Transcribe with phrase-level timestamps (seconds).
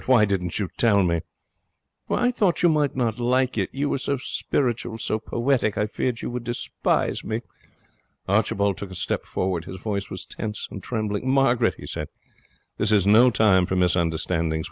[0.07, 1.21] Why didn't you tell me?'
[2.09, 3.69] 'I thought you might not like it.
[3.71, 5.77] You were so spiritual, so poetic.
[5.77, 7.41] I feared you would despise me.'
[8.27, 9.65] Archibald took a step forward.
[9.65, 11.29] His voice was tense and trembling.
[11.31, 12.07] 'Margaret,' he said,
[12.79, 14.59] 'this is no time for misunderstandings.